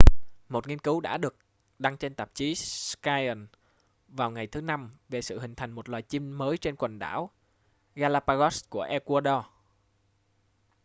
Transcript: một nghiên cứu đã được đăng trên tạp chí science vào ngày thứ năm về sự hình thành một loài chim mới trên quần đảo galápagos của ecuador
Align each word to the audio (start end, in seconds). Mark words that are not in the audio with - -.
một 0.49 0.67
nghiên 0.67 0.79
cứu 0.79 1.01
đã 1.01 1.17
được 1.17 1.35
đăng 1.79 1.97
trên 1.97 2.13
tạp 2.15 2.29
chí 2.35 2.55
science 2.55 3.41
vào 4.07 4.31
ngày 4.31 4.47
thứ 4.47 4.61
năm 4.61 4.91
về 5.09 5.21
sự 5.21 5.39
hình 5.39 5.55
thành 5.55 5.71
một 5.71 5.89
loài 5.89 6.01
chim 6.03 6.37
mới 6.37 6.57
trên 6.57 6.75
quần 6.75 6.99
đảo 6.99 7.29
galápagos 7.95 8.63
của 8.69 8.81
ecuador 8.81 9.43